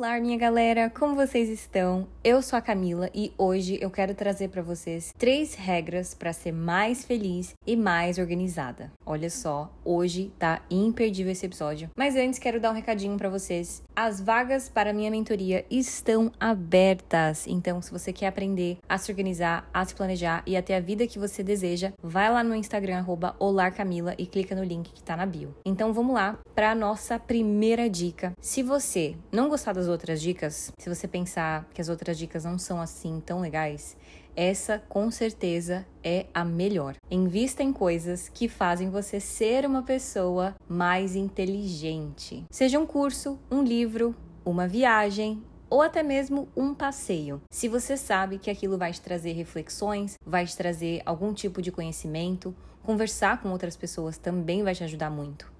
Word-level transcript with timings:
Olá, 0.00 0.18
minha 0.18 0.38
galera, 0.38 0.88
como 0.88 1.14
vocês 1.14 1.50
estão? 1.50 2.08
Eu 2.24 2.40
sou 2.40 2.58
a 2.58 2.62
Camila 2.62 3.10
e 3.14 3.34
hoje 3.36 3.78
eu 3.82 3.90
quero 3.90 4.14
trazer 4.14 4.48
para 4.48 4.62
vocês 4.62 5.12
três 5.18 5.54
regras 5.54 6.14
para 6.14 6.32
ser 6.32 6.52
mais 6.52 7.04
feliz 7.04 7.54
e 7.66 7.76
mais 7.76 8.16
organizada. 8.16 8.90
Olha 9.04 9.28
só, 9.28 9.70
hoje 9.84 10.32
tá 10.38 10.62
imperdível 10.70 11.32
esse 11.32 11.44
episódio. 11.44 11.90
Mas 11.94 12.16
antes 12.16 12.38
quero 12.38 12.58
dar 12.58 12.70
um 12.70 12.74
recadinho 12.74 13.18
para 13.18 13.28
vocês. 13.28 13.82
As 13.94 14.22
vagas 14.22 14.70
para 14.70 14.94
minha 14.94 15.10
mentoria 15.10 15.66
estão 15.70 16.32
abertas. 16.40 17.46
Então, 17.46 17.82
se 17.82 17.92
você 17.92 18.10
quer 18.10 18.28
aprender 18.28 18.78
a 18.88 18.96
se 18.96 19.12
organizar, 19.12 19.68
a 19.74 19.84
se 19.84 19.94
planejar 19.94 20.42
e 20.46 20.56
a 20.56 20.62
ter 20.62 20.74
a 20.74 20.80
vida 20.80 21.06
que 21.06 21.18
você 21.18 21.42
deseja, 21.42 21.92
vai 22.02 22.32
lá 22.32 22.42
no 22.42 22.54
Instagram 22.54 23.04
@olarcamila 23.38 24.14
e 24.16 24.24
clica 24.24 24.54
no 24.54 24.64
link 24.64 24.94
que 24.94 25.02
tá 25.02 25.14
na 25.14 25.26
bio. 25.26 25.54
Então, 25.62 25.92
vamos 25.92 26.14
lá 26.14 26.38
para 26.54 26.74
nossa 26.74 27.18
primeira 27.18 27.88
dica. 27.90 28.32
Se 28.40 28.62
você 28.62 29.14
não 29.30 29.50
gostar 29.50 29.74
das 29.74 29.89
outras 29.90 30.20
dicas, 30.20 30.72
se 30.78 30.88
você 30.88 31.06
pensar 31.06 31.68
que 31.74 31.80
as 31.80 31.88
outras 31.88 32.16
dicas 32.16 32.44
não 32.44 32.58
são 32.58 32.80
assim 32.80 33.20
tão 33.24 33.40
legais, 33.40 33.96
essa 34.34 34.82
com 34.88 35.10
certeza 35.10 35.86
é 36.02 36.26
a 36.32 36.44
melhor. 36.44 36.96
Invista 37.10 37.62
em 37.62 37.72
coisas 37.72 38.28
que 38.28 38.48
fazem 38.48 38.88
você 38.88 39.20
ser 39.20 39.66
uma 39.66 39.82
pessoa 39.82 40.54
mais 40.68 41.16
inteligente. 41.16 42.44
Seja 42.50 42.78
um 42.78 42.86
curso, 42.86 43.38
um 43.50 43.62
livro, 43.62 44.14
uma 44.44 44.66
viagem, 44.66 45.42
ou 45.68 45.82
até 45.82 46.02
mesmo 46.02 46.48
um 46.56 46.74
passeio. 46.74 47.40
Se 47.50 47.68
você 47.68 47.96
sabe 47.96 48.38
que 48.38 48.50
aquilo 48.50 48.76
vai 48.76 48.92
te 48.92 49.00
trazer 49.00 49.32
reflexões, 49.32 50.16
vai 50.26 50.44
te 50.44 50.56
trazer 50.56 51.00
algum 51.06 51.32
tipo 51.32 51.62
de 51.62 51.70
conhecimento, 51.70 52.54
conversar 52.82 53.40
com 53.40 53.50
outras 53.50 53.76
pessoas 53.76 54.18
também 54.18 54.62
vai 54.62 54.74
te 54.74 54.82
ajudar 54.82 55.10
muito. 55.10 55.50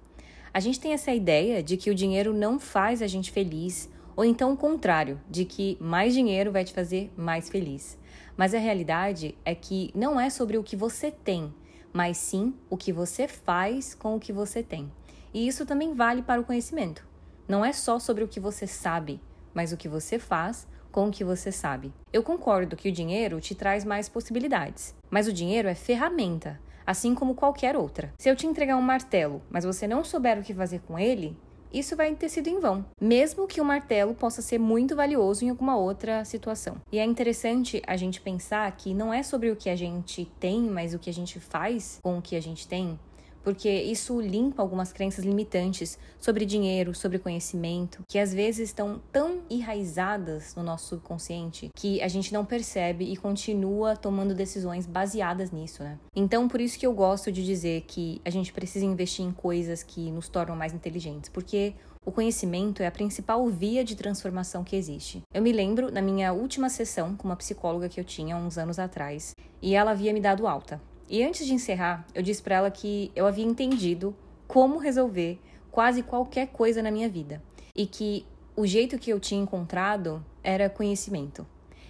A 0.53 0.59
gente 0.59 0.81
tem 0.81 0.91
essa 0.91 1.13
ideia 1.13 1.63
de 1.63 1.77
que 1.77 1.89
o 1.89 1.95
dinheiro 1.95 2.33
não 2.33 2.59
faz 2.59 3.01
a 3.01 3.07
gente 3.07 3.31
feliz 3.31 3.89
ou 4.15 4.25
então 4.25 4.53
o 4.53 4.57
contrário, 4.57 5.19
de 5.29 5.45
que 5.45 5.77
mais 5.79 6.13
dinheiro 6.13 6.51
vai 6.51 6.63
te 6.63 6.73
fazer 6.73 7.11
mais 7.15 7.49
feliz. 7.49 7.97
Mas 8.35 8.53
a 8.53 8.59
realidade 8.59 9.37
é 9.45 9.53
que 9.53 9.91
não 9.95 10.19
é 10.19 10.29
sobre 10.29 10.57
o 10.57 10.63
que 10.63 10.75
você 10.75 11.11
tem, 11.11 11.53
mas 11.93 12.17
sim 12.17 12.53
o 12.69 12.77
que 12.77 12.91
você 12.91 13.27
faz 13.27 13.93
com 13.93 14.15
o 14.15 14.19
que 14.19 14.33
você 14.33 14.63
tem. 14.63 14.91
E 15.33 15.47
isso 15.47 15.65
também 15.65 15.93
vale 15.93 16.21
para 16.21 16.41
o 16.41 16.43
conhecimento. 16.43 17.05
Não 17.47 17.63
é 17.63 17.73
só 17.73 17.99
sobre 17.99 18.23
o 18.23 18.27
que 18.27 18.39
você 18.39 18.65
sabe, 18.65 19.19
mas 19.53 19.71
o 19.71 19.77
que 19.77 19.87
você 19.87 20.17
faz 20.17 20.67
com 20.91 21.07
o 21.07 21.11
que 21.11 21.23
você 21.23 21.51
sabe. 21.51 21.93
Eu 22.11 22.23
concordo 22.23 22.75
que 22.75 22.89
o 22.89 22.91
dinheiro 22.91 23.39
te 23.39 23.55
traz 23.55 23.85
mais 23.85 24.09
possibilidades, 24.09 24.93
mas 25.09 25.27
o 25.27 25.33
dinheiro 25.33 25.67
é 25.67 25.75
ferramenta, 25.75 26.59
assim 26.85 27.15
como 27.15 27.35
qualquer 27.35 27.77
outra. 27.77 28.13
Se 28.17 28.29
eu 28.29 28.35
te 28.35 28.45
entregar 28.45 28.75
um 28.75 28.81
martelo, 28.81 29.41
mas 29.49 29.63
você 29.63 29.87
não 29.87 30.03
souber 30.03 30.37
o 30.37 30.43
que 30.43 30.53
fazer 30.53 30.79
com 30.81 30.99
ele, 30.99 31.37
isso 31.73 31.95
vai 31.95 32.13
ter 32.15 32.29
sido 32.29 32.47
em 32.47 32.59
vão, 32.59 32.85
mesmo 32.99 33.47
que 33.47 33.61
o 33.61 33.65
martelo 33.65 34.13
possa 34.13 34.41
ser 34.41 34.57
muito 34.57 34.95
valioso 34.95 35.45
em 35.45 35.49
alguma 35.49 35.77
outra 35.77 36.23
situação. 36.25 36.77
E 36.91 36.99
é 36.99 37.05
interessante 37.05 37.81
a 37.87 37.95
gente 37.95 38.21
pensar 38.21 38.71
que 38.73 38.93
não 38.93 39.13
é 39.13 39.23
sobre 39.23 39.49
o 39.51 39.55
que 39.55 39.69
a 39.69 39.75
gente 39.75 40.25
tem, 40.39 40.61
mas 40.61 40.93
o 40.93 40.99
que 40.99 41.09
a 41.09 41.13
gente 41.13 41.39
faz 41.39 41.99
com 42.01 42.17
o 42.17 42.21
que 42.21 42.35
a 42.35 42.41
gente 42.41 42.67
tem, 42.67 42.99
porque 43.43 43.69
isso 43.69 44.19
limpa 44.19 44.61
algumas 44.61 44.91
crenças 44.93 45.25
limitantes 45.25 45.97
sobre 46.19 46.45
dinheiro, 46.45 46.93
sobre 46.93 47.19
conhecimento, 47.19 48.03
que 48.07 48.19
às 48.19 48.33
vezes 48.33 48.69
estão 48.69 49.01
tão 49.11 49.41
enraizadas 49.49 50.55
no 50.55 50.63
nosso 50.63 50.89
subconsciente 50.89 51.69
que 51.75 52.01
a 52.01 52.07
gente 52.07 52.33
não 52.33 52.45
percebe 52.45 53.11
e 53.11 53.17
continua 53.17 53.95
tomando 53.95 54.33
decisões 54.33 54.85
baseadas 54.85 55.51
nisso, 55.51 55.83
né? 55.83 55.97
Então, 56.15 56.47
por 56.47 56.61
isso 56.61 56.77
que 56.77 56.85
eu 56.85 56.93
gosto 56.93 57.31
de 57.31 57.45
dizer 57.45 57.81
que 57.87 58.21
a 58.23 58.29
gente 58.29 58.53
precisa 58.53 58.85
investir 58.85 59.25
em 59.25 59.31
coisas 59.31 59.83
que 59.83 60.11
nos 60.11 60.27
tornam 60.27 60.55
mais 60.55 60.73
inteligentes, 60.73 61.29
porque 61.29 61.73
o 62.03 62.11
conhecimento 62.11 62.81
é 62.81 62.87
a 62.87 62.91
principal 62.91 63.47
via 63.47 63.83
de 63.83 63.95
transformação 63.95 64.63
que 64.63 64.75
existe. 64.75 65.21
Eu 65.33 65.41
me 65.41 65.51
lembro 65.51 65.91
na 65.91 66.01
minha 66.01 66.33
última 66.33 66.67
sessão 66.67 67.15
com 67.15 67.27
uma 67.27 67.35
psicóloga 67.35 67.87
que 67.87 67.99
eu 67.99 68.03
tinha 68.03 68.35
uns 68.35 68.57
anos 68.57 68.79
atrás, 68.79 69.35
e 69.61 69.75
ela 69.75 69.91
havia 69.91 70.11
me 70.11 70.19
dado 70.19 70.47
alta. 70.47 70.81
E 71.09 71.23
antes 71.23 71.45
de 71.45 71.53
encerrar, 71.53 72.05
eu 72.13 72.21
disse 72.21 72.41
para 72.41 72.55
ela 72.55 72.71
que 72.71 73.11
eu 73.15 73.27
havia 73.27 73.45
entendido 73.45 74.15
como 74.47 74.77
resolver 74.77 75.39
quase 75.71 76.03
qualquer 76.03 76.47
coisa 76.47 76.81
na 76.81 76.91
minha 76.91 77.09
vida 77.09 77.41
e 77.75 77.85
que 77.85 78.25
o 78.55 78.65
jeito 78.65 78.99
que 78.99 79.09
eu 79.09 79.19
tinha 79.19 79.41
encontrado 79.41 80.23
era 80.43 80.69
conhecimento. 80.69 81.45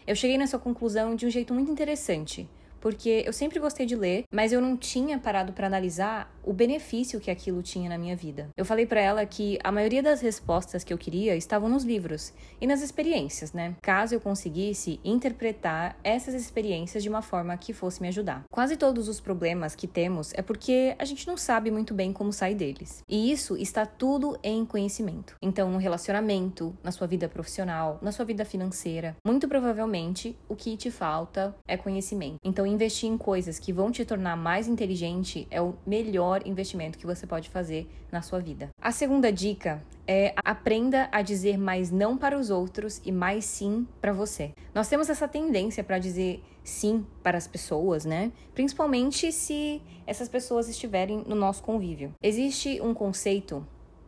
Eu 0.05 0.15
cheguei 0.15 0.37
nessa 0.37 0.59
conclusão 0.59 1.15
de 1.15 1.25
um 1.25 1.29
jeito 1.29 1.53
muito 1.53 1.71
interessante, 1.71 2.47
porque 2.79 3.23
eu 3.25 3.33
sempre 3.33 3.59
gostei 3.59 3.85
de 3.85 3.95
ler, 3.95 4.23
mas 4.33 4.51
eu 4.51 4.61
não 4.61 4.75
tinha 4.75 5.19
parado 5.19 5.53
para 5.53 5.67
analisar 5.67 6.33
o 6.43 6.53
benefício 6.53 7.19
que 7.19 7.31
aquilo 7.31 7.61
tinha 7.61 7.89
na 7.89 7.97
minha 7.97 8.15
vida. 8.15 8.49
Eu 8.55 8.65
falei 8.65 8.85
para 8.85 9.01
ela 9.01 9.25
que 9.25 9.59
a 9.63 9.71
maioria 9.71 10.01
das 10.01 10.21
respostas 10.21 10.83
que 10.83 10.93
eu 10.93 10.97
queria 10.97 11.35
estavam 11.35 11.69
nos 11.69 11.83
livros 11.83 12.33
e 12.59 12.67
nas 12.67 12.81
experiências, 12.81 13.53
né? 13.53 13.75
Caso 13.81 14.15
eu 14.15 14.21
conseguisse 14.21 14.99
interpretar 15.03 15.97
essas 16.03 16.33
experiências 16.33 17.03
de 17.03 17.09
uma 17.09 17.21
forma 17.21 17.55
que 17.57 17.73
fosse 17.73 18.01
me 18.01 18.07
ajudar. 18.07 18.43
Quase 18.51 18.77
todos 18.77 19.07
os 19.07 19.19
problemas 19.19 19.75
que 19.75 19.87
temos 19.87 20.33
é 20.33 20.41
porque 20.41 20.95
a 20.97 21.05
gente 21.05 21.27
não 21.27 21.37
sabe 21.37 21.71
muito 21.71 21.93
bem 21.93 22.13
como 22.13 22.31
sair 22.31 22.55
deles. 22.55 23.03
E 23.07 23.31
isso 23.31 23.57
está 23.57 23.85
tudo 23.85 24.37
em 24.43 24.65
conhecimento. 24.65 25.35
Então, 25.41 25.71
no 25.71 25.77
relacionamento, 25.77 26.75
na 26.83 26.91
sua 26.91 27.07
vida 27.07 27.27
profissional, 27.27 27.99
na 28.01 28.11
sua 28.11 28.25
vida 28.25 28.45
financeira, 28.45 29.15
muito 29.25 29.47
provavelmente 29.47 30.37
o 30.47 30.55
que 30.55 30.77
te 30.77 30.89
falta 30.89 31.55
é 31.67 31.75
conhecimento. 31.75 32.37
Então, 32.43 32.65
investir 32.65 33.09
em 33.09 33.17
coisas 33.17 33.59
que 33.59 33.73
vão 33.73 33.91
te 33.91 34.05
tornar 34.05 34.35
mais 34.35 34.67
inteligente 34.67 35.47
é 35.49 35.61
o 35.61 35.75
melhor 35.85 36.30
investimento 36.45 36.97
que 36.97 37.05
você 37.05 37.27
pode 37.27 37.49
fazer 37.49 37.89
na 38.11 38.21
sua 38.21 38.39
vida. 38.39 38.69
A 38.81 38.91
segunda 38.91 39.31
dica 39.31 39.83
é 40.07 40.33
aprenda 40.43 41.09
a 41.11 41.21
dizer 41.21 41.57
mais 41.57 41.91
não 41.91 42.17
para 42.17 42.37
os 42.37 42.49
outros 42.49 43.01
e 43.05 43.11
mais 43.11 43.45
sim 43.45 43.87
para 43.99 44.13
você. 44.13 44.53
Nós 44.73 44.87
temos 44.87 45.09
essa 45.09 45.27
tendência 45.27 45.83
para 45.83 45.99
dizer 45.99 46.43
sim 46.63 47.05
para 47.23 47.37
as 47.37 47.47
pessoas, 47.47 48.05
né? 48.05 48.31
Principalmente 48.53 49.31
se 49.31 49.81
essas 50.05 50.29
pessoas 50.29 50.69
estiverem 50.69 51.23
no 51.27 51.35
nosso 51.35 51.63
convívio. 51.63 52.13
Existe 52.21 52.79
um 52.81 52.93
conceito 52.93 53.65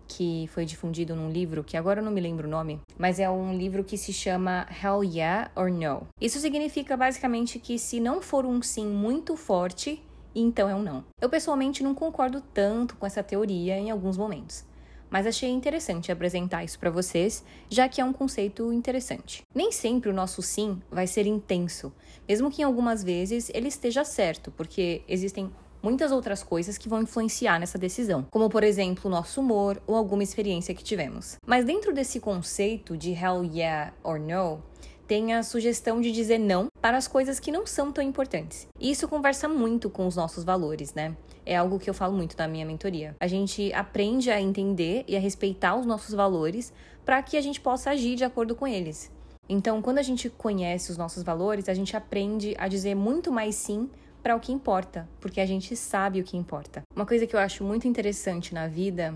que 0.07 0.47
foi 0.47 0.65
difundido 0.65 1.15
num 1.15 1.29
livro 1.29 1.63
que 1.63 1.77
agora 1.77 1.99
eu 1.99 2.03
não 2.03 2.11
me 2.11 2.21
lembro 2.21 2.47
o 2.47 2.51
nome, 2.51 2.79
mas 2.97 3.19
é 3.19 3.29
um 3.29 3.55
livro 3.55 3.83
que 3.83 3.97
se 3.97 4.13
chama 4.13 4.67
Hell 4.83 5.03
Yeah 5.03 5.51
or 5.55 5.71
No. 5.71 6.07
Isso 6.19 6.39
significa 6.39 6.95
basicamente 6.95 7.57
que 7.57 7.79
se 7.79 7.99
não 7.99 8.21
for 8.21 8.45
um 8.45 8.61
sim 8.61 8.85
muito 8.85 9.35
forte, 9.35 10.03
então 10.41 10.69
é 10.69 10.75
um 10.75 10.81
não. 10.81 11.03
Eu 11.21 11.29
pessoalmente 11.29 11.83
não 11.83 11.93
concordo 11.93 12.41
tanto 12.53 12.95
com 12.95 13.05
essa 13.05 13.23
teoria 13.23 13.77
em 13.77 13.91
alguns 13.91 14.17
momentos 14.17 14.65
mas 15.13 15.27
achei 15.27 15.51
interessante 15.51 16.11
apresentar 16.11 16.63
isso 16.63 16.79
para 16.79 16.89
vocês, 16.89 17.43
já 17.69 17.87
que 17.87 18.01
é 18.01 18.03
um 18.03 18.11
conceito 18.11 18.73
interessante. 18.73 19.43
Nem 19.53 19.71
sempre 19.71 20.09
o 20.09 20.13
nosso 20.13 20.41
sim 20.41 20.81
vai 20.89 21.05
ser 21.05 21.27
intenso, 21.27 21.93
mesmo 22.27 22.49
que 22.49 22.63
em 22.63 22.65
algumas 22.65 23.03
vezes 23.03 23.51
ele 23.53 23.67
esteja 23.67 24.03
certo, 24.03 24.49
porque 24.49 25.03
existem 25.07 25.51
muitas 25.83 26.11
outras 26.11 26.41
coisas 26.41 26.79
que 26.79 26.89
vão 26.89 27.03
influenciar 27.03 27.59
nessa 27.59 27.77
decisão, 27.77 28.25
como 28.31 28.49
por 28.49 28.63
exemplo 28.63 29.03
o 29.05 29.09
nosso 29.09 29.39
humor 29.39 29.79
ou 29.85 29.95
alguma 29.95 30.23
experiência 30.23 30.73
que 30.73 30.83
tivemos. 30.83 31.35
Mas 31.45 31.63
dentro 31.63 31.93
desse 31.93 32.19
conceito 32.19 32.97
de 32.97 33.11
hell 33.11 33.43
yeah 33.43 33.93
or 34.01 34.19
no, 34.19 34.63
tem 35.07 35.33
a 35.33 35.43
sugestão 35.43 36.01
de 36.01 36.11
dizer 36.11 36.37
não 36.37 36.67
para 36.81 36.97
as 36.97 37.07
coisas 37.07 37.39
que 37.39 37.51
não 37.51 37.65
são 37.65 37.91
tão 37.91 38.03
importantes. 38.03 38.67
E 38.79 38.91
isso 38.91 39.07
conversa 39.07 39.47
muito 39.47 39.89
com 39.89 40.07
os 40.07 40.15
nossos 40.15 40.43
valores, 40.43 40.93
né? 40.93 41.15
É 41.45 41.55
algo 41.55 41.79
que 41.79 41.89
eu 41.89 41.93
falo 41.93 42.15
muito 42.15 42.37
na 42.37 42.47
minha 42.47 42.65
mentoria. 42.65 43.15
A 43.19 43.27
gente 43.27 43.73
aprende 43.73 44.31
a 44.31 44.41
entender 44.41 45.03
e 45.07 45.15
a 45.15 45.19
respeitar 45.19 45.75
os 45.75 45.85
nossos 45.85 46.13
valores 46.13 46.71
para 47.05 47.21
que 47.21 47.37
a 47.37 47.41
gente 47.41 47.59
possa 47.59 47.91
agir 47.91 48.15
de 48.15 48.23
acordo 48.23 48.55
com 48.55 48.65
eles. 48.65 49.11
Então, 49.47 49.81
quando 49.81 49.97
a 49.97 50.03
gente 50.03 50.29
conhece 50.29 50.89
os 50.89 50.97
nossos 50.97 51.21
valores, 51.21 51.67
a 51.67 51.73
gente 51.73 51.97
aprende 51.97 52.55
a 52.57 52.67
dizer 52.67 52.95
muito 52.95 53.31
mais 53.31 53.55
sim 53.55 53.89
para 54.21 54.35
o 54.37 54.39
que 54.39 54.53
importa, 54.53 55.07
porque 55.19 55.41
a 55.41 55.45
gente 55.45 55.75
sabe 55.75 56.21
o 56.21 56.23
que 56.23 56.37
importa. 56.37 56.81
Uma 56.95 57.05
coisa 57.05 57.27
que 57.27 57.35
eu 57.35 57.39
acho 57.39 57.61
muito 57.63 57.85
interessante 57.87 58.53
na 58.53 58.67
vida 58.67 59.13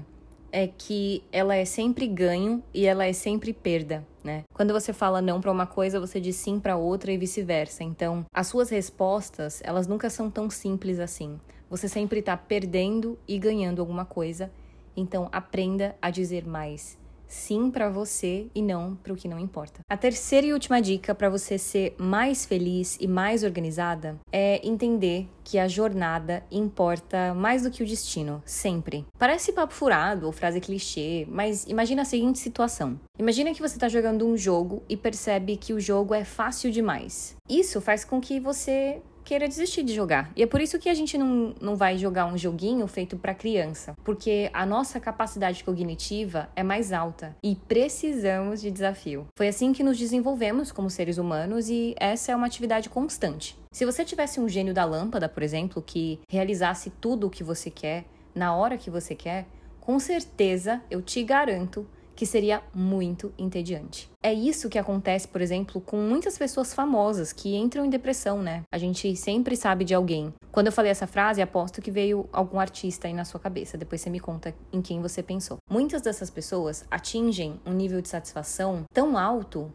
é 0.52 0.68
que 0.68 1.24
ela 1.32 1.56
é 1.56 1.64
sempre 1.64 2.08
ganho 2.08 2.62
e 2.74 2.86
ela 2.86 3.06
é 3.06 3.14
sempre 3.14 3.54
perda, 3.54 4.06
né? 4.28 4.44
Quando 4.54 4.74
você 4.74 4.92
fala 4.92 5.22
não 5.22 5.40
para 5.40 5.50
uma 5.50 5.66
coisa, 5.66 6.02
você 6.02 6.20
diz 6.20 6.36
sim 6.36 6.60
para 6.60 6.76
outra 6.76 7.14
e 7.14 7.18
vice-versa. 7.18 7.82
Então, 7.82 8.26
as 8.34 8.48
suas 8.48 8.70
respostas, 8.70 9.62
elas 9.64 9.88
nunca 9.88 10.10
são 10.10 10.30
tão 10.30 10.50
simples 10.50 11.00
assim. 11.00 11.40
Você 11.70 11.88
sempre 11.88 12.20
está 12.20 12.36
perdendo 12.36 13.18
e 13.26 13.40
ganhando 13.40 13.80
alguma 13.80 14.04
coisa. 14.04 14.52
Então, 14.98 15.30
aprenda 15.32 15.96
a 16.02 16.10
dizer 16.10 16.46
mais 16.46 16.98
sim 17.28 17.70
para 17.70 17.90
você 17.90 18.48
e 18.54 18.62
não 18.62 18.96
para 18.96 19.14
o 19.14 19.16
que 19.16 19.28
não 19.28 19.40
importa. 19.40 19.82
A 19.90 19.98
terceira 19.98 20.48
e 20.48 20.54
última 20.54 20.82
dica 20.82 21.14
para 21.14 21.30
você 21.30 21.58
ser 21.58 21.96
mais 21.98 22.46
feliz 22.46 22.98
e 23.00 23.08
mais 23.08 23.44
organizada 23.44 24.18
é 24.32 24.66
entender 24.68 25.28
que 25.44 25.58
a 25.58 25.68
jornada 25.68 26.44
importa 26.52 27.34
mais 27.34 27.64
do 27.64 27.72
que 27.72 27.82
o 27.82 27.86
destino, 27.86 28.42
sempre. 28.46 29.06
Parece 29.18 29.54
papo 29.54 29.74
furado 29.74 30.26
ou 30.26 30.32
frase 30.32 30.60
clichê, 30.60 31.26
mas 31.30 31.66
imagina 31.68 32.02
a 32.02 32.06
seguinte 32.06 32.40
situação. 32.40 33.00
Imagina 33.18 33.54
que 33.54 33.62
você 33.62 33.76
está 33.76 33.88
jogando 33.88 34.28
um 34.28 34.36
jogo 34.36 34.84
e 34.90 34.98
percebe 34.98 35.56
que 35.56 35.74
o 35.74 35.80
jogo 35.80 36.14
é 36.14 36.26
fácil 36.26 36.70
demais. 36.70 37.36
Isso 37.50 37.80
faz 37.80 38.04
com 38.04 38.20
que 38.20 38.40
você 38.40 39.02
queira 39.28 39.46
desistir 39.46 39.84
de 39.84 39.94
jogar. 39.94 40.32
E 40.38 40.42
é 40.42 40.48
por 40.48 40.62
isso 40.62 40.80
que 40.80 40.88
a 40.88 40.94
gente 40.94 41.18
não, 41.18 41.54
não 41.60 41.76
vai 41.76 41.98
jogar 41.98 42.26
um 42.28 42.38
joguinho 42.38 42.88
feito 42.88 43.18
para 43.18 43.36
criança, 43.36 43.94
porque 44.02 44.50
a 44.54 44.66
nossa 44.66 45.02
capacidade 45.02 45.66
cognitiva 45.66 46.48
é 46.56 46.64
mais 46.64 46.94
alta 46.94 47.36
e 47.44 47.54
precisamos 47.54 48.62
de 48.62 48.72
desafio. 48.72 49.28
Foi 49.38 49.50
assim 49.50 49.74
que 49.74 49.84
nos 49.84 49.98
desenvolvemos 49.98 50.72
como 50.72 50.90
seres 50.90 51.18
humanos 51.18 51.68
e 51.68 51.94
essa 52.00 52.32
é 52.32 52.36
uma 52.38 52.48
atividade 52.48 52.90
constante. 52.90 53.60
Se 53.70 53.84
você 53.84 54.06
tivesse 54.06 54.40
um 54.40 54.48
gênio 54.48 54.74
da 54.74 54.86
lâmpada, 54.86 55.28
por 55.28 55.44
exemplo, 55.44 55.84
que 55.86 56.22
realizasse 56.30 56.90
tudo 56.90 57.28
o 57.28 57.30
que 57.30 57.44
você 57.44 57.70
quer 57.70 58.06
na 58.34 58.56
hora 58.56 58.78
que 58.78 58.90
você 58.90 59.14
quer, 59.14 59.46
com 59.82 60.00
certeza 60.00 60.82
eu 60.90 61.02
te 61.02 61.22
garanto 61.22 61.86
que 62.18 62.26
seria 62.26 62.64
muito 62.74 63.32
entediante. 63.38 64.10
É 64.24 64.34
isso 64.34 64.68
que 64.68 64.80
acontece, 64.80 65.28
por 65.28 65.40
exemplo, 65.40 65.80
com 65.80 65.98
muitas 65.98 66.36
pessoas 66.36 66.74
famosas 66.74 67.32
que 67.32 67.56
entram 67.56 67.86
em 67.86 67.90
depressão, 67.92 68.42
né? 68.42 68.64
A 68.72 68.78
gente 68.80 69.16
sempre 69.16 69.56
sabe 69.56 69.86
de 69.86 69.94
alguém. 69.94 70.34
Quando 70.52 70.66
eu 70.66 70.74
falei 70.74 70.92
essa 70.92 71.06
frase, 71.06 71.44
aposto 71.44 71.80
que 71.80 71.92
veio 71.92 72.28
algum 72.34 72.60
artista 72.60 73.08
aí 73.08 73.14
na 73.14 73.24
sua 73.24 73.40
cabeça. 73.40 73.78
Depois 73.78 74.02
você 74.02 74.10
me 74.10 74.20
conta 74.20 74.54
em 74.74 74.82
quem 74.82 75.00
você 75.00 75.22
pensou. 75.22 75.58
Muitas 75.70 76.02
dessas 76.02 76.32
pessoas 76.32 76.84
atingem 76.90 77.62
um 77.64 77.72
nível 77.72 78.02
de 78.02 78.10
satisfação 78.10 78.84
tão 78.92 79.16
alto 79.16 79.72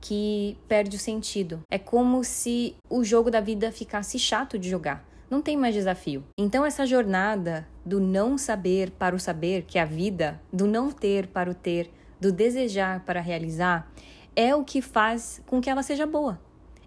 que 0.00 0.56
perde 0.68 0.96
o 0.96 1.00
sentido. 1.00 1.60
É 1.70 1.78
como 1.78 2.22
se 2.22 2.76
o 2.88 3.02
jogo 3.02 3.32
da 3.32 3.40
vida 3.40 3.72
ficasse 3.72 4.16
chato 4.16 4.56
de 4.56 4.70
jogar 4.70 5.09
não 5.30 5.40
tem 5.40 5.56
mais 5.56 5.74
desafio. 5.74 6.24
Então, 6.36 6.66
essa 6.66 6.84
jornada 6.84 7.66
do 7.86 8.00
não 8.00 8.36
saber 8.36 8.90
para 8.90 9.14
o 9.14 9.20
saber, 9.20 9.62
que 9.62 9.78
é 9.78 9.82
a 9.82 9.86
vida, 9.86 10.42
do 10.52 10.66
não 10.66 10.90
ter 10.90 11.28
para 11.28 11.48
o 11.48 11.54
ter, 11.54 11.90
do 12.20 12.32
desejar 12.32 13.04
para 13.04 13.20
realizar, 13.20 13.90
é 14.34 14.54
o 14.54 14.64
que 14.64 14.82
faz 14.82 15.40
com 15.46 15.60
que 15.60 15.70
ela 15.70 15.82
seja 15.82 16.06
boa. 16.06 16.40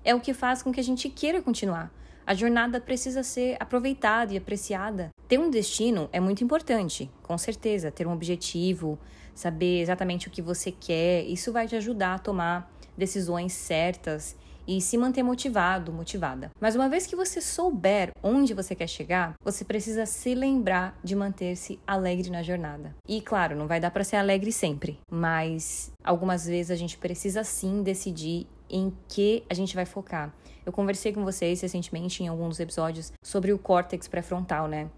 É 0.04 0.14
o 0.14 0.20
que 0.20 0.34
faz 0.34 0.62
com 0.62 0.72
que 0.72 0.80
a 0.80 0.84
gente 0.84 1.08
queira 1.10 1.42
continuar. 1.42 1.92
A 2.26 2.34
jornada 2.34 2.80
precisa 2.80 3.24
ser 3.24 3.58
aproveitada 3.60 4.34
e 4.34 4.38
apreciada. 4.38 5.10
Ter 5.28 5.38
um 5.38 5.50
destino 5.50 6.10
é 6.12 6.20
muito 6.20 6.44
importante, 6.44 7.10
com 7.22 7.38
certeza. 7.38 7.92
Ter 7.92 8.08
um 8.08 8.14
objetivo, 8.14 9.00
saber 9.34 9.82
exatamente 9.82 10.28
o 10.28 10.32
que 10.32 10.42
você 10.42 10.72
quer, 10.72 11.24
isso 11.26 11.52
vai 11.52 11.68
te 11.68 11.76
ajudar 11.76 12.16
a 12.16 12.20
tomar 12.20 12.72
decisões 12.98 13.54
certas 13.54 14.38
e 14.68 14.80
se 14.82 14.98
manter 14.98 15.24
motivado, 15.24 15.92
motivada. 15.92 16.52
Mas 16.60 16.76
uma 16.76 16.90
vez 16.90 17.06
que 17.06 17.16
você 17.16 17.42
souber 17.42 18.12
onde 18.22 18.54
você 18.54 18.76
quer 18.76 18.88
chegar, 18.88 19.34
você 19.44 19.66
precisa 19.66 20.06
se 20.06 20.34
lembrar 20.34 20.98
de 21.04 21.16
manter-se 21.16 21.80
alegre 21.86 22.30
na 22.30 22.44
jornada. 22.44 22.96
E 23.08 23.22
claro, 23.22 23.56
não 23.56 23.68
vai 23.68 23.80
dar 23.80 23.92
para 23.92 24.04
ser 24.04 24.16
alegre 24.16 24.52
sempre, 24.52 25.00
mas 25.12 25.92
algumas 26.04 26.46
vezes 26.46 26.72
a 26.72 26.76
gente 26.76 26.98
precisa 26.98 27.44
sim 27.44 27.84
decidir 27.84 28.48
em 28.70 28.92
que 29.08 29.44
a 29.50 29.54
gente 29.54 29.76
vai 29.76 29.86
focar. 29.86 30.34
Eu 30.66 30.72
conversei 30.72 31.12
com 31.12 31.24
vocês 31.24 31.62
recentemente 31.62 32.24
em 32.24 32.28
alguns 32.28 32.60
episódios 32.60 33.12
sobre 33.22 33.52
o 33.52 33.60
córtex 33.60 34.08
pré-frontal, 34.08 34.68
né? 34.68 34.90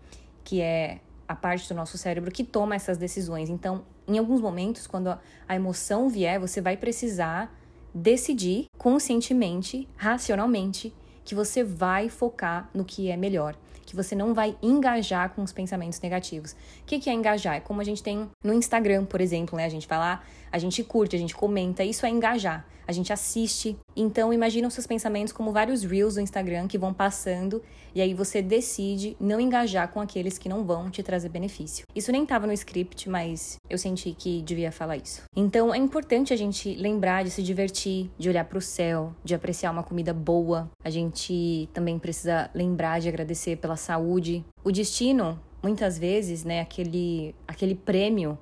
Que 0.43 0.61
é 0.61 0.99
a 1.27 1.35
parte 1.35 1.67
do 1.67 1.73
nosso 1.73 1.97
cérebro 1.97 2.31
que 2.31 2.43
toma 2.43 2.75
essas 2.75 2.97
decisões. 2.97 3.49
Então, 3.49 3.83
em 4.07 4.17
alguns 4.17 4.39
momentos, 4.39 4.85
quando 4.85 5.07
a 5.47 5.55
emoção 5.55 6.07
vier, 6.07 6.39
você 6.39 6.61
vai 6.61 6.77
precisar 6.77 7.51
decidir 7.93 8.67
conscientemente, 8.85 9.89
racionalmente, 9.97 10.93
que 11.23 11.33
você 11.33 11.63
vai 11.63 12.07
focar 12.07 12.69
no 12.71 12.85
que 12.85 13.09
é 13.09 13.17
melhor, 13.17 13.55
que 13.83 13.95
você 13.95 14.13
não 14.13 14.31
vai 14.31 14.55
engajar 14.61 15.31
com 15.31 15.41
os 15.41 15.51
pensamentos 15.51 15.99
negativos. 15.99 16.51
O 16.51 16.55
que, 16.85 17.09
é 17.09 17.13
engajar? 17.13 17.55
É 17.55 17.59
como 17.59 17.81
a 17.81 17.83
gente 17.83 18.03
tem 18.03 18.29
no 18.43 18.53
Instagram, 18.53 19.03
por 19.05 19.19
exemplo, 19.21 19.57
né? 19.57 19.65
A 19.65 19.69
gente 19.69 19.87
vai 19.87 19.97
lá, 19.97 20.21
a 20.51 20.59
gente 20.59 20.83
curte, 20.83 21.15
a 21.15 21.19
gente 21.19 21.35
comenta, 21.35 21.83
isso 21.83 22.05
é 22.05 22.09
engajar. 22.09 22.63
A 22.87 22.91
gente 22.91 23.11
assiste. 23.11 23.77
Então, 23.95 24.31
imagina 24.31 24.67
os 24.67 24.73
seus 24.73 24.87
pensamentos 24.87 25.33
como 25.33 25.51
vários 25.51 25.83
reels 25.83 26.15
do 26.15 26.21
Instagram 26.21 26.67
que 26.67 26.77
vão 26.77 26.93
passando 26.93 27.61
e 27.93 28.01
aí 28.01 28.13
você 28.13 28.41
decide 28.41 29.15
não 29.19 29.39
engajar 29.39 29.87
com 29.87 30.01
aqueles 30.01 30.37
que 30.37 30.49
não 30.49 30.65
vão 30.65 30.89
te 30.89 31.01
trazer 31.01 31.29
benefício. 31.29 31.85
Isso 31.95 32.11
nem 32.11 32.23
estava 32.23 32.45
no 32.45 32.53
script, 32.53 33.09
mas 33.09 33.57
eu 33.69 33.77
senti 33.77 34.11
que 34.11 34.41
devia 34.41 34.71
falar 34.71 34.97
isso. 34.97 35.23
Então, 35.35 35.73
é 35.73 35.77
importante 35.77 36.33
a 36.33 36.35
gente 36.35 36.75
lembrar 36.75 37.23
de 37.23 37.31
se 37.31 37.41
divertir, 37.41 38.11
de 38.17 38.27
olhar 38.27 38.43
para 38.45 38.57
o 38.57 38.61
céu, 38.61 39.15
de 39.23 39.33
apreciar 39.33 39.71
uma 39.71 39.83
comida 39.83 40.13
boa. 40.13 40.69
A 40.83 40.89
gente 40.89 41.69
também 41.73 41.97
precisa 41.97 42.49
lembrar 42.53 42.99
de 42.99 43.07
agradecer 43.07 43.55
pela 43.57 43.77
saúde. 43.77 44.43
O 44.63 44.71
destino, 44.71 45.39
muitas 45.63 45.97
vezes, 45.97 46.43
né, 46.43 46.59
aquele 46.61 47.33
aquele 47.47 47.75
prêmio 47.75 48.37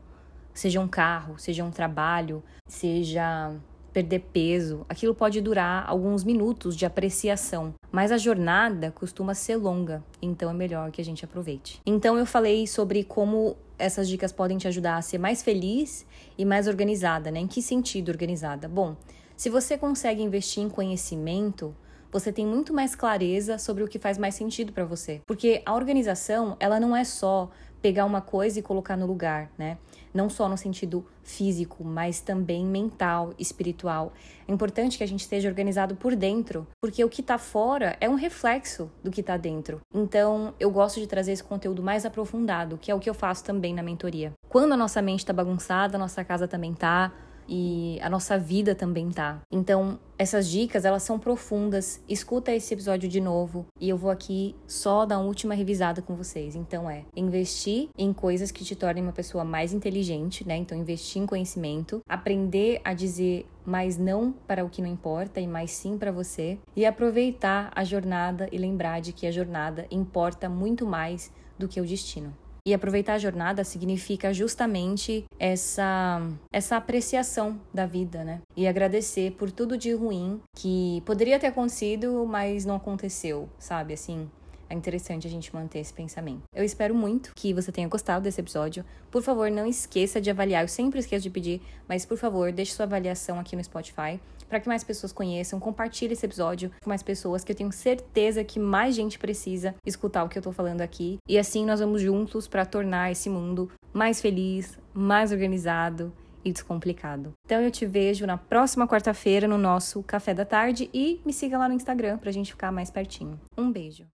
seja 0.54 0.80
um 0.80 0.88
carro, 0.88 1.38
seja 1.38 1.64
um 1.64 1.72
trabalho, 1.72 2.44
seja 2.68 3.56
perder 3.94 4.20
peso, 4.34 4.86
aquilo 4.90 5.14
pode 5.14 5.40
durar 5.40 5.86
alguns 5.88 6.24
minutos 6.24 6.76
de 6.76 6.86
apreciação, 6.86 7.74
mas 7.92 8.12
a 8.12 8.18
jornada 8.18 8.92
costuma 8.92 9.36
ser 9.36 9.56
longa, 9.56 10.04
então 10.22 10.50
é 10.50 10.54
melhor 10.54 10.92
que 10.92 11.00
a 11.00 11.06
gente 11.06 11.24
aproveite. 11.24 11.80
Então 11.86 12.18
eu 12.18 12.26
falei 12.26 12.66
sobre 12.66 13.04
como 13.04 13.56
essas 13.78 14.08
dicas 14.10 14.32
podem 14.32 14.58
te 14.58 14.68
ajudar 14.68 14.98
a 14.98 15.02
ser 15.02 15.18
mais 15.18 15.44
feliz 15.44 16.06
e 16.38 16.44
mais 16.44 16.68
organizada, 16.68 17.30
né? 17.30 17.40
Em 17.40 17.48
que 17.48 17.62
sentido 17.62 18.10
organizada? 18.10 18.68
Bom, 18.68 18.96
se 19.38 19.50
você 19.50 19.78
consegue 19.78 20.24
investir 20.24 20.64
em 20.64 20.70
conhecimento, 20.70 21.76
você 22.12 22.32
tem 22.32 22.46
muito 22.46 22.74
mais 22.74 22.96
clareza 22.96 23.58
sobre 23.58 23.84
o 23.84 23.88
que 23.88 23.98
faz 23.98 24.18
mais 24.18 24.36
sentido 24.36 24.72
para 24.72 24.86
você. 24.86 25.22
Porque 25.26 25.62
a 25.66 25.74
organização, 25.74 26.56
ela 26.60 26.80
não 26.80 26.96
é 26.96 27.04
só 27.04 27.50
pegar 27.84 28.06
uma 28.06 28.22
coisa 28.22 28.58
e 28.58 28.62
colocar 28.62 28.96
no 28.96 29.06
lugar, 29.06 29.52
né? 29.58 29.78
Não 30.14 30.30
só 30.30 30.48
no 30.48 30.58
sentido 30.58 31.06
físico, 31.22 31.84
mas 31.84 32.22
também 32.22 32.66
mental, 32.66 33.34
espiritual. 33.38 34.14
É 34.48 34.54
importante 34.54 34.98
que 34.98 35.04
a 35.04 35.08
gente 35.08 35.20
esteja 35.20 35.50
organizado 35.50 35.94
por 35.94 36.16
dentro, 36.16 36.66
porque 36.82 37.04
o 37.04 37.10
que 37.10 37.20
está 37.20 37.38
fora 37.38 37.98
é 38.00 38.10
um 38.10 38.16
reflexo 38.16 38.90
do 39.04 39.12
que 39.12 39.20
está 39.20 39.36
dentro. 39.36 39.82
Então, 39.94 40.54
eu 40.58 40.72
gosto 40.72 40.98
de 41.02 41.08
trazer 41.08 41.34
esse 41.34 41.44
conteúdo 41.44 41.84
mais 41.84 42.06
aprofundado, 42.06 42.78
que 42.78 42.90
é 42.90 42.96
o 42.96 43.00
que 43.00 43.10
eu 43.10 43.14
faço 43.14 43.44
também 43.44 43.74
na 43.74 43.84
mentoria. 43.84 44.32
Quando 44.48 44.72
a 44.72 44.78
nossa 44.78 45.02
mente 45.02 45.20
está 45.20 45.34
bagunçada, 45.34 45.98
a 45.98 46.00
nossa 46.00 46.24
casa 46.24 46.48
também 46.48 46.74
tá 46.74 47.12
e 47.48 48.00
a 48.02 48.10
nossa 48.10 48.38
vida 48.38 48.76
também 48.76 49.10
tá. 49.10 49.42
Então, 49.52 50.00
essas 50.18 50.48
dicas, 50.48 50.86
elas 50.86 51.04
são 51.04 51.20
profundas. 51.20 52.02
Escuta 52.08 52.54
esse 52.54 52.74
episódio 52.74 53.10
de 53.10 53.20
novo 53.20 53.66
e 53.80 53.90
eu 53.90 53.98
vou 53.98 54.10
aqui 54.10 54.56
só 54.68 55.06
dar 55.06 55.18
uma 55.18 55.28
última 55.28 55.54
revisada 55.54 56.02
com 56.02 56.16
vocês. 56.16 56.56
Então 56.56 56.90
é 56.90 57.04
investir 57.16 57.90
em 57.98 58.14
coisas 58.14 58.52
que 58.52 58.64
te 58.64 58.76
tornem 58.76 59.04
uma 59.04 59.12
pessoa 59.12 59.44
mais 59.44 59.74
inteligente, 59.74 60.48
né? 60.48 60.56
Então 60.56 60.78
investir 60.78 61.22
em 61.22 61.26
conhecimento, 61.26 62.02
aprender 62.08 62.80
a 62.84 62.94
dizer 62.94 63.46
mais 63.66 63.98
não 63.98 64.32
para 64.48 64.64
o 64.64 64.70
que 64.70 64.82
não 64.82 64.90
importa 64.90 65.40
e 65.40 65.48
mais 65.48 65.72
sim 65.72 65.98
para 65.98 66.12
você 66.12 66.58
e 66.76 66.86
aproveitar 66.86 67.72
a 67.76 67.84
jornada 67.84 68.48
e 68.52 68.58
lembrar 68.58 69.02
de 69.02 69.14
que 69.14 69.26
a 69.26 69.32
jornada 69.32 69.86
importa 69.90 70.48
muito 70.48 70.86
mais 70.86 71.32
do 71.58 71.68
que 71.68 71.80
o 71.80 71.86
destino. 71.86 72.34
E 72.66 72.74
aproveitar 72.74 73.16
a 73.16 73.18
jornada 73.18 73.62
significa 73.66 74.34
justamente 74.34 75.26
essa 75.38 76.22
essa 76.50 76.78
apreciação 76.78 77.60
da 77.74 77.86
vida, 77.86 78.24
né? 78.24 78.40
E 78.56 78.66
agradecer 78.66 79.32
por 79.32 79.52
tudo 79.52 79.78
de 79.78 79.92
ruim 79.94 80.40
que 80.56 81.04
poderia 81.06 81.38
ter 81.38 81.48
acontecido, 81.48 82.26
mas 82.26 82.64
não 82.64 82.78
aconteceu, 82.78 83.50
sabe? 83.60 83.94
Assim, 83.94 84.30
é 84.70 84.76
interessante 84.76 85.28
a 85.28 85.30
gente 85.30 85.54
manter 85.54 85.80
esse 85.80 85.94
pensamento. 85.94 86.44
Eu 86.56 86.64
espero 86.64 86.96
muito 86.96 87.34
que 87.36 87.54
você 87.54 87.70
tenha 87.70 87.90
gostado 87.90 88.24
desse 88.24 88.40
episódio. 88.40 88.86
Por 89.12 89.22
favor, 89.22 89.52
não 89.52 89.66
esqueça 89.66 90.22
de 90.22 90.30
avaliar. 90.30 90.64
Eu 90.64 90.70
sempre 90.70 91.00
esqueço 91.00 91.24
de 91.24 91.30
pedir, 91.30 91.62
mas 91.86 92.06
por 92.06 92.18
favor, 92.18 92.50
deixe 92.50 92.72
sua 92.72 92.86
avaliação 92.86 93.42
aqui 93.42 93.58
no 93.58 93.64
Spotify 93.64 94.22
para 94.54 94.60
que 94.60 94.68
mais 94.68 94.84
pessoas 94.84 95.12
conheçam. 95.12 95.60
Compartilhe 95.60 96.14
esse 96.14 96.28
episódio 96.28 96.70
com 96.84 96.88
mais 96.88 97.02
pessoas, 97.02 97.44
que 97.44 97.52
eu 97.52 97.56
tenho 97.56 97.72
certeza 97.72 98.44
que 98.44 98.60
mais 98.60 98.94
gente 98.94 99.18
precisa 99.18 99.74
escutar 99.84 100.24
o 100.24 100.30
que 100.30 100.38
eu 100.38 100.44
tô 100.44 100.52
falando 100.52 100.82
aqui. 100.82 101.18
E 101.28 101.40
assim 101.40 101.66
nós 101.66 101.80
vamos 101.80 102.04
juntos 102.04 102.48
para 102.48 102.64
tornar 102.64 103.12
esse 103.12 103.32
mundo 103.32 103.72
mais 103.92 104.22
feliz, 104.22 104.78
mais 104.94 105.32
organizado 105.32 106.14
e 106.46 106.52
descomplicado. 106.52 107.34
Então 107.48 107.62
eu 107.62 107.72
te 107.72 107.84
vejo 107.84 108.28
na 108.28 108.38
próxima 108.38 108.88
quarta-feira 108.88 109.48
no 109.48 109.58
nosso 109.58 110.04
café 110.04 110.36
da 110.36 110.46
tarde 110.46 110.88
e 110.94 111.20
me 111.26 111.34
siga 111.34 111.58
lá 111.58 111.68
no 111.68 111.74
Instagram 111.74 112.20
pra 112.20 112.32
gente 112.32 112.52
ficar 112.52 112.72
mais 112.72 112.92
pertinho. 112.92 113.40
Um 113.58 113.72
beijo. 113.72 114.02